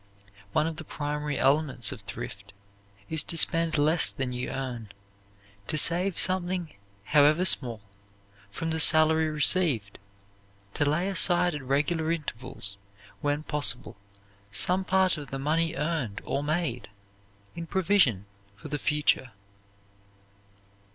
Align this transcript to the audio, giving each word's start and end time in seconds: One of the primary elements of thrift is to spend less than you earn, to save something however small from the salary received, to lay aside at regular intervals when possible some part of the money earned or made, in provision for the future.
One 0.51 0.65
of 0.65 0.77
the 0.77 0.83
primary 0.83 1.37
elements 1.37 1.91
of 1.91 2.01
thrift 2.01 2.53
is 3.07 3.21
to 3.25 3.37
spend 3.37 3.77
less 3.77 4.09
than 4.09 4.33
you 4.33 4.49
earn, 4.49 4.89
to 5.67 5.77
save 5.77 6.17
something 6.17 6.73
however 7.03 7.45
small 7.45 7.81
from 8.49 8.71
the 8.71 8.79
salary 8.79 9.29
received, 9.29 9.99
to 10.73 10.85
lay 10.85 11.07
aside 11.07 11.53
at 11.53 11.61
regular 11.61 12.11
intervals 12.11 12.79
when 13.21 13.43
possible 13.43 13.95
some 14.51 14.83
part 14.83 15.17
of 15.17 15.29
the 15.29 15.37
money 15.37 15.75
earned 15.75 16.19
or 16.25 16.41
made, 16.43 16.89
in 17.55 17.67
provision 17.67 18.25
for 18.55 18.69
the 18.69 18.79
future. 18.79 19.33